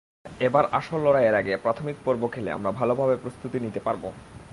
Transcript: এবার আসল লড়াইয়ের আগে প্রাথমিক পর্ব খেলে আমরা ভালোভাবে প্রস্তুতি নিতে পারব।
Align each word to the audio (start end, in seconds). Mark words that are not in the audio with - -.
এবার 0.39 0.65
আসল 0.71 0.99
লড়াইয়ের 1.05 1.35
আগে 1.35 1.53
প্রাথমিক 1.57 1.97
পর্ব 2.05 2.21
খেলে 2.27 2.49
আমরা 2.51 2.71
ভালোভাবে 2.71 3.15
প্রস্তুতি 3.15 3.57
নিতে 3.59 3.79
পারব। 3.79 4.03